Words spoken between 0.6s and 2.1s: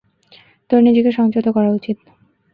তোর নিজেকে সংযত করা উচিত।